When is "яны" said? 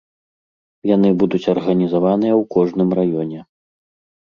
0.95-1.09